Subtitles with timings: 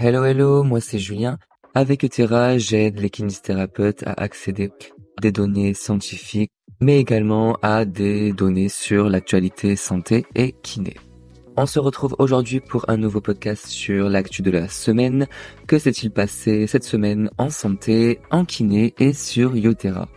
[0.00, 1.38] Hello hello, moi c'est Julien.
[1.74, 4.70] Avec Eutera, j'aide les kinésithérapeutes à accéder
[5.16, 10.94] à des données scientifiques, mais également à des données sur l'actualité santé et kiné.
[11.56, 15.26] On se retrouve aujourd'hui pour un nouveau podcast sur l'actu de la semaine.
[15.66, 20.08] Que s'est-il passé cette semaine en santé, en kiné et sur Yotera?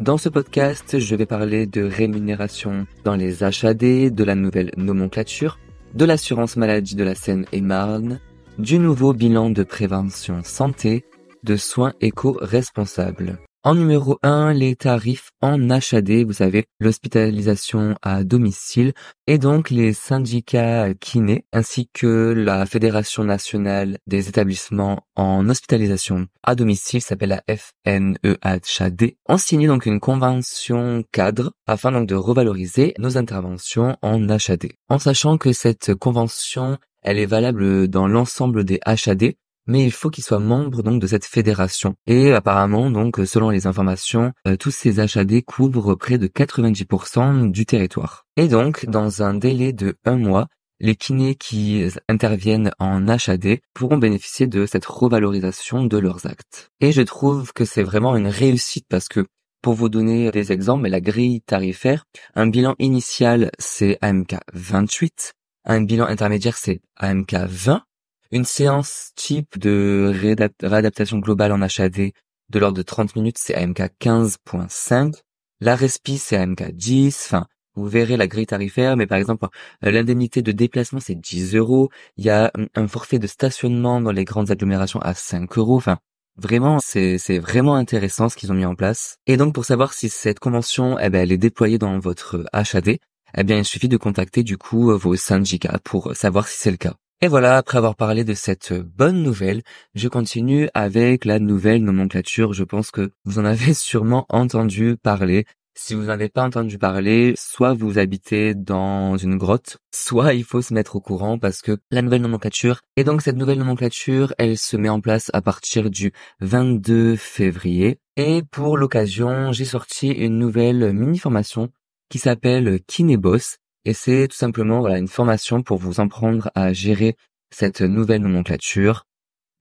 [0.00, 5.60] Dans ce podcast, je vais parler de rémunération dans les HAD, de la nouvelle nomenclature,
[5.94, 8.18] de l'assurance maladie de la Seine-et-Marne,
[8.58, 11.04] du nouveau bilan de prévention santé,
[11.42, 13.38] de soins éco-responsables.
[13.66, 18.92] En numéro 1, les tarifs en HAD, vous savez, l'hospitalisation à domicile,
[19.26, 26.54] et donc les syndicats kinés, ainsi que la Fédération nationale des établissements en hospitalisation à
[26.54, 33.16] domicile, s'appelle la FNEHAD, ont signé donc une convention cadre afin donc de revaloriser nos
[33.16, 34.72] interventions en HAD.
[34.90, 39.34] En sachant que cette convention, elle est valable dans l'ensemble des HAD,
[39.66, 41.94] mais il faut qu'ils soient membres donc de cette fédération.
[42.06, 47.64] Et apparemment, donc, selon les informations, euh, tous ces HAD couvrent près de 90% du
[47.64, 48.26] territoire.
[48.36, 50.48] Et donc, dans un délai de un mois,
[50.80, 56.70] les kinés qui interviennent en HAD pourront bénéficier de cette revalorisation de leurs actes.
[56.80, 59.24] Et je trouve que c'est vraiment une réussite parce que
[59.62, 65.32] pour vous donner des exemples, la grille tarifaire, un bilan initial c'est AMK 28,
[65.64, 67.84] un bilan intermédiaire c'est AMK 20
[68.30, 70.12] une séance type de
[70.60, 72.10] réadaptation globale en HAD
[72.50, 75.22] de l'ordre de 30 minutes, c'est AMK 15.5.
[75.60, 77.26] La respi, c'est AMK 10.
[77.26, 79.46] Enfin, vous verrez la grille tarifaire, mais par exemple,
[79.84, 81.90] euh, l'indemnité de déplacement, c'est 10 euros.
[82.16, 85.76] Il y a un forfait de stationnement dans les grandes agglomérations à 5 euros.
[85.76, 85.98] Enfin,
[86.36, 89.18] Vraiment, c'est vraiment intéressant ce qu'ils ont mis en place.
[89.28, 92.98] Et donc, pour savoir si cette convention, eh ben, elle est déployée dans votre HAD,
[93.36, 96.76] eh bien, il suffit de contacter du coup vos syndicats pour savoir si c'est le
[96.76, 96.94] cas.
[97.20, 99.62] Et voilà, après avoir parlé de cette bonne nouvelle,
[99.94, 102.52] je continue avec la nouvelle nomenclature.
[102.52, 105.46] Je pense que vous en avez sûrement entendu parler.
[105.76, 110.44] Si vous n'en avez pas entendu parler, soit vous habitez dans une grotte, soit il
[110.44, 114.32] faut se mettre au courant parce que la nouvelle nomenclature, et donc cette nouvelle nomenclature,
[114.38, 117.98] elle se met en place à partir du 22 février.
[118.16, 121.70] Et pour l'occasion, j'ai sorti une nouvelle mini-formation
[122.14, 127.16] qui s'appelle Kineboss et c'est tout simplement voilà une formation pour vous apprendre à gérer
[127.50, 129.04] cette nouvelle nomenclature.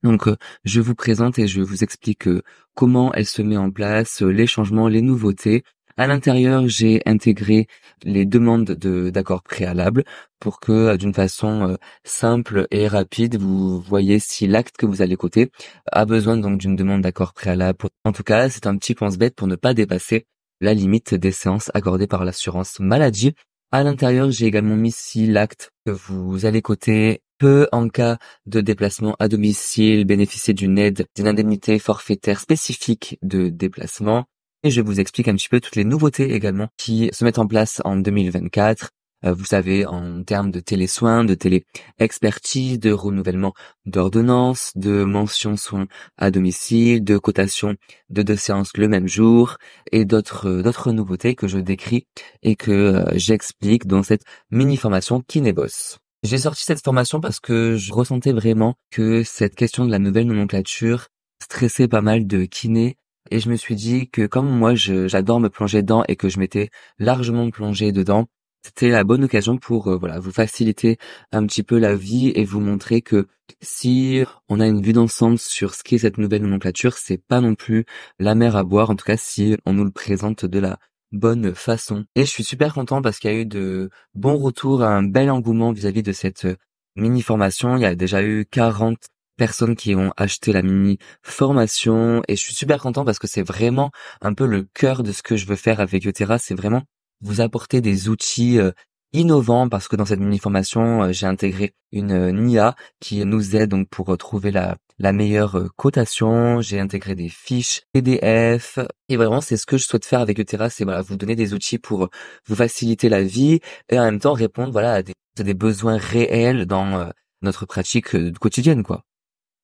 [0.04, 2.44] Donc euh, je vous présente et je vous explique euh,
[2.76, 5.64] comment elle se met en place, euh, les changements, les nouveautés.
[5.98, 7.66] À l'intérieur, j'ai intégré
[8.04, 10.04] les demandes de d'accord préalables
[10.40, 15.50] pour que d'une façon simple et rapide, vous voyez si l'acte que vous allez coter
[15.92, 17.90] a besoin donc d'une demande d'accord préalable.
[18.04, 20.28] En tout cas, c'est un petit pense-bête pour ne pas dépasser
[20.64, 23.36] la limite des séances accordées par l'assurance maladie
[23.74, 28.62] à l'intérieur, j'ai également mis si l'acte que vous allez coter peut, en cas de
[28.62, 34.26] déplacement à domicile, bénéficier d'une aide, d'une indemnité forfaitaire spécifique de déplacement.
[34.62, 37.48] Et je vous explique un petit peu toutes les nouveautés également qui se mettent en
[37.48, 38.88] place en 2024 euh,
[39.32, 43.54] vous savez, en termes de télésoins, de télé-expertise, de renouvellement
[43.86, 47.76] d'ordonnances, de mention soins à domicile, de cotation
[48.10, 49.58] de deux séances le même jour
[49.92, 52.08] et d'autres euh, d'autres nouveautés que je décris
[52.42, 56.00] et que euh, j'explique dans cette mini formation Kineboss.
[56.24, 60.28] J'ai sorti cette formation parce que je ressentais vraiment que cette question de la nouvelle
[60.28, 61.08] nomenclature
[61.42, 62.98] stressait pas mal de kinés
[63.32, 66.40] et je me suis dit que comme moi j'adore me plonger dedans et que je
[66.40, 66.70] m'étais
[67.00, 68.28] largement plongé dedans,
[68.64, 70.98] c'était la bonne occasion pour euh, voilà vous faciliter
[71.32, 73.28] un petit peu la vie et vous montrer que
[73.62, 77.56] si on a une vue d'ensemble sur ce qu'est cette nouvelle nomenclature, c'est pas non
[77.56, 77.86] plus
[78.20, 80.80] la mer à boire, en tout cas si on nous le présente de la
[81.12, 82.06] bonne façon.
[82.16, 85.30] Et je suis super content parce qu'il y a eu de bons retours, un bel
[85.30, 86.48] engouement vis-à-vis de cette
[86.96, 87.76] mini formation.
[87.76, 88.98] Il y a déjà eu 40
[89.38, 93.44] personnes qui ont acheté la mini formation et je suis super content parce que c'est
[93.44, 93.92] vraiment
[94.22, 96.84] un peu le cœur de ce que je veux faire avec Yotera, c'est vraiment
[97.24, 98.72] vous apporter des outils euh,
[99.14, 103.70] innovants parce que dans cette mini-formation, euh, j'ai intégré une euh, NIA qui nous aide
[103.70, 106.62] donc pour trouver la, la meilleure cotation.
[106.62, 108.80] J'ai intégré des fiches PDF
[109.10, 111.54] et vraiment c'est ce que je souhaite faire avec Eutera, c'est voilà vous donner des
[111.54, 112.10] outils pour
[112.48, 113.60] vous faciliter la vie
[113.90, 117.10] et en même temps répondre voilà à des, à des besoins réels dans
[117.42, 119.04] notre pratique quotidienne quoi.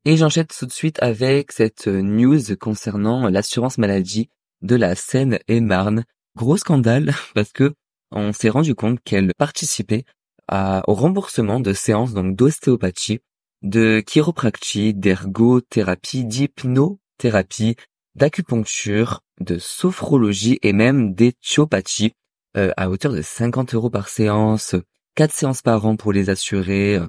[0.06, 4.30] Et j'enchaîne tout de suite avec cette news concernant l'assurance maladie
[4.62, 6.06] de la Seine-et-Marne
[6.40, 7.74] Gros scandale parce que
[8.12, 10.06] on s'est rendu compte qu'elle participait
[10.50, 13.20] au remboursement de séances donc d'ostéopathie,
[13.62, 17.76] de chiropractie, d'ergothérapie, d'hypnothérapie,
[18.16, 22.14] d'acupuncture, de sophrologie et même d'éthiopathie
[22.56, 24.76] euh, à hauteur de 50 euros par séance,
[25.16, 27.00] quatre séances par an pour les assurés,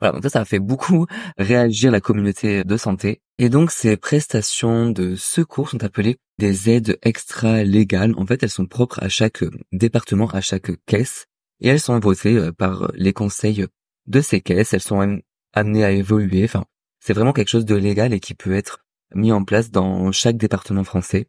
[0.00, 1.06] Voilà, donc ça, a fait beaucoup
[1.38, 3.20] réagir la communauté de santé.
[3.38, 8.14] Et donc, ces prestations de secours sont appelées des aides extra-légales.
[8.16, 11.26] En fait, elles sont propres à chaque département, à chaque caisse.
[11.60, 13.66] Et elles sont votées euh, par les conseils
[14.06, 14.74] de ces caisses.
[14.74, 15.20] Elles sont
[15.52, 16.44] amenées à évoluer.
[16.44, 16.64] Enfin,
[17.00, 18.84] c'est vraiment quelque chose de légal et qui peut être
[19.14, 21.28] mis en place dans chaque département français.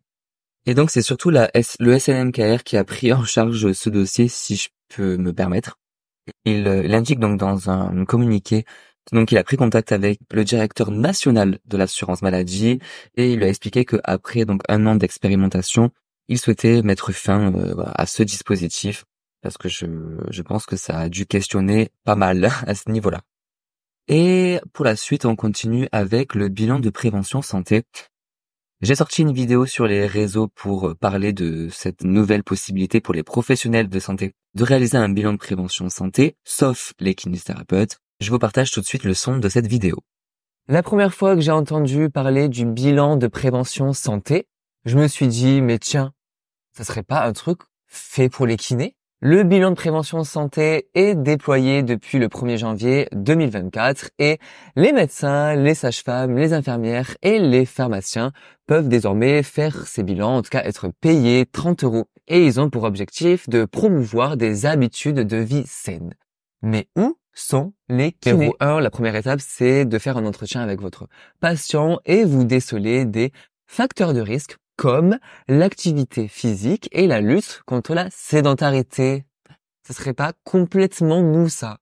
[0.66, 4.70] Et donc, c'est surtout le SNMKR qui a pris en charge ce dossier, si je
[4.90, 5.78] peux me permettre.
[6.46, 8.66] Il, euh, il indique donc dans un communiqué
[9.12, 12.80] donc il a pris contact avec le directeur national de l'assurance maladie
[13.16, 15.92] et il lui a expliqué qu'après donc un an d'expérimentation,
[16.28, 19.06] il souhaitait mettre fin euh, à ce dispositif
[19.42, 19.86] parce que je,
[20.32, 23.22] je pense que ça a dû questionner pas mal à ce niveau-là.
[24.08, 27.84] Et pour la suite, on continue avec le bilan de prévention santé.
[28.82, 33.24] J'ai sorti une vidéo sur les réseaux pour parler de cette nouvelle possibilité pour les
[33.24, 38.00] professionnels de santé de réaliser un bilan de prévention santé, sauf les kinésithérapeutes.
[38.22, 39.98] Je vous partage tout de suite le son de cette vidéo.
[40.68, 44.48] La première fois que j'ai entendu parler du bilan de prévention santé,
[44.86, 46.14] je me suis dit, mais tiens,
[46.72, 48.95] ça serait pas un truc fait pour les kinés?
[49.22, 54.40] Le bilan de prévention santé est déployé depuis le 1er janvier 2024 et
[54.76, 58.34] les médecins, les sages-femmes, les infirmières et les pharmaciens
[58.68, 62.06] peuvent désormais faire ces bilans, en tout cas être payés 30 euros.
[62.28, 66.14] Et ils ont pour objectif de promouvoir des habitudes de vie saines.
[66.62, 68.54] Mais où sont les kinés?
[68.60, 71.08] 1, la première étape, c'est de faire un entretien avec votre
[71.40, 73.32] patient et vous déceler des
[73.66, 75.18] facteurs de risque comme
[75.48, 79.26] l'activité physique et la lutte contre la sédentarité.
[79.88, 81.78] Ce serait pas complètement nous ça.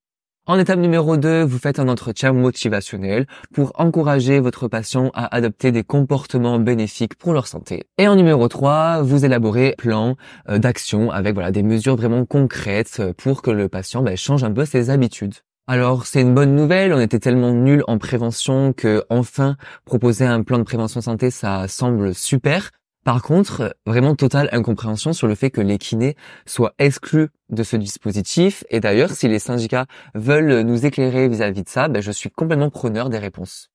[0.45, 5.72] En étape numéro 2, vous faites un entretien motivationnel pour encourager votre patient à adopter
[5.72, 7.86] des comportements bénéfiques pour leur santé.
[7.98, 10.16] Et en numéro 3, vous élaborez un plan
[10.50, 14.66] euh, d'action avec des mesures vraiment concrètes pour que le patient ben, change un peu
[14.66, 15.36] ses habitudes.
[15.66, 19.56] Alors c'est une bonne nouvelle, on était tellement nuls en prévention que enfin
[19.86, 22.72] proposer un plan de prévention santé ça semble super.
[23.04, 26.16] Par contre, vraiment totale incompréhension sur le fait que les kinés
[26.46, 28.64] soient exclus de ce dispositif.
[28.70, 32.70] Et d'ailleurs, si les syndicats veulent nous éclairer vis-à-vis de ça, ben, je suis complètement
[32.70, 33.70] preneur des réponses.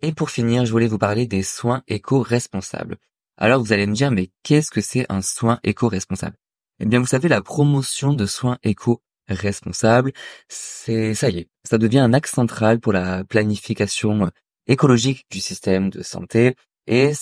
[0.00, 2.96] Et pour finir, je voulais vous parler des soins éco-responsables.
[3.36, 6.36] Alors vous allez me dire, mais qu'est-ce que c'est un soin éco-responsable?
[6.80, 10.12] Eh bien, vous savez, la promotion de soins éco-responsables,
[10.48, 14.30] c'est, ça y est, ça devient un axe central pour la planification
[14.66, 16.56] écologique du système de santé
[16.86, 17.12] et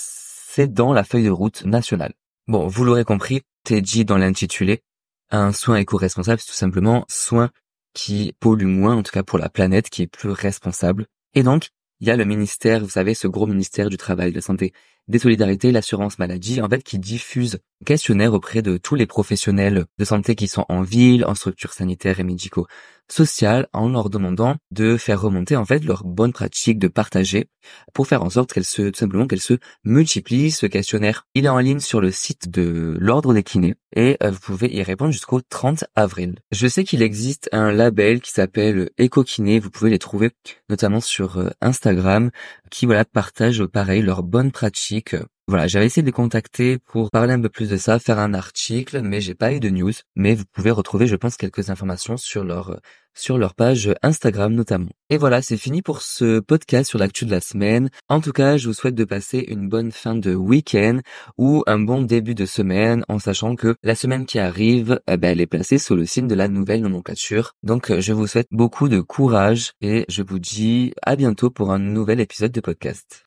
[0.54, 2.12] c'est dans la feuille de route nationale.
[2.46, 3.40] Bon, vous l'aurez compris,
[3.70, 4.82] dit dans l'intitulé,
[5.30, 7.48] un soin éco-responsable, c'est tout simplement soin
[7.94, 11.06] qui pollue moins, en tout cas pour la planète, qui est plus responsable.
[11.34, 11.68] Et donc,
[12.00, 14.74] il y a le ministère, vous savez, ce gros ministère du travail, de la santé,
[15.08, 19.86] des solidarités, l'assurance maladie, en fait, qui diffuse un questionnaire auprès de tous les professionnels
[19.98, 22.66] de santé qui sont en ville, en structures sanitaires et médicaux
[23.10, 27.48] sociales, en leur demandant de faire remonter, en fait, leurs bonnes pratiques, de partager,
[27.92, 31.26] pour faire en sorte qu'elles se, tout simplement, qu'elles se multiplient, ce questionnaire.
[31.34, 34.74] Il est en ligne sur le site de l'Ordre des kinés, et euh, vous pouvez
[34.74, 36.36] y répondre jusqu'au 30 avril.
[36.50, 40.30] Je sais qu'il existe un label qui s'appelle EcoKiné, vous pouvez les trouver
[40.68, 42.30] notamment sur euh, Instagram,
[42.70, 45.16] qui, voilà, partagent pareil leurs bonnes pratiques
[45.48, 48.32] voilà, j'avais essayé de les contacter pour parler un peu plus de ça, faire un
[48.32, 49.92] article, mais j'ai pas eu de news.
[50.14, 52.80] Mais vous pouvez retrouver, je pense, quelques informations sur leur
[53.14, 54.90] sur leur page Instagram notamment.
[55.10, 57.90] Et voilà, c'est fini pour ce podcast sur l'actu de la semaine.
[58.08, 61.00] En tout cas, je vous souhaite de passer une bonne fin de week-end
[61.36, 65.32] ou un bon début de semaine en sachant que la semaine qui arrive, eh ben,
[65.32, 67.52] elle est placée sous le signe de la nouvelle nomenclature.
[67.62, 71.78] Donc, je vous souhaite beaucoup de courage et je vous dis à bientôt pour un
[71.78, 73.20] nouvel épisode de podcast.